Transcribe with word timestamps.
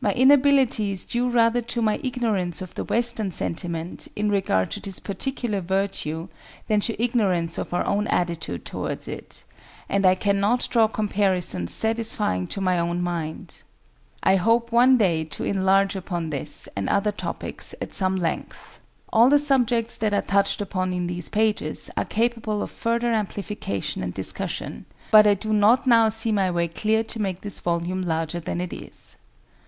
My 0.00 0.12
inability 0.14 0.90
is 0.92 1.04
due 1.04 1.28
rather 1.28 1.60
to 1.60 1.82
my 1.82 2.00
ignorance 2.02 2.60
of 2.62 2.74
the 2.74 2.82
Western 2.82 3.30
sentiment 3.30 4.08
in 4.16 4.28
regard 4.30 4.70
to 4.72 4.80
this 4.80 4.98
particular 4.98 5.60
virtue, 5.60 6.28
than 6.66 6.80
to 6.80 7.00
ignorance 7.00 7.56
of 7.56 7.72
our 7.72 7.84
own 7.84 8.08
attitude 8.08 8.64
towards 8.64 9.06
it, 9.06 9.44
and 9.88 10.04
I 10.04 10.16
cannot 10.16 10.66
draw 10.70 10.88
comparisons 10.88 11.72
satisfying 11.72 12.48
to 12.48 12.62
my 12.62 12.80
own 12.80 13.00
mind. 13.02 13.62
I 14.22 14.36
hope 14.36 14.72
one 14.72 14.96
day 14.96 15.22
to 15.22 15.44
enlarge 15.44 15.94
upon 15.94 16.30
this 16.30 16.68
and 16.74 16.88
other 16.88 17.12
topics 17.12 17.74
at 17.80 17.94
some 17.94 18.16
length. 18.16 18.80
All 19.12 19.28
the 19.28 19.38
subjects 19.38 19.98
that 19.98 20.14
are 20.14 20.22
touched 20.22 20.60
upon 20.60 20.92
in 20.94 21.06
these 21.06 21.28
pages 21.28 21.90
are 21.96 22.06
capable 22.06 22.62
of 22.62 22.72
further 22.72 23.12
amplification 23.12 24.02
and 24.02 24.14
discussion; 24.14 24.86
but 25.12 25.26
I 25.26 25.34
do 25.34 25.52
not 25.52 25.86
now 25.86 26.08
see 26.08 26.32
my 26.32 26.50
way 26.50 26.66
clear 26.68 27.04
to 27.04 27.22
make 27.22 27.42
this 27.42 27.60
volume 27.60 28.02
larger 28.02 28.40
than 28.40 28.60
it 28.62 28.72
is. 28.72 29.16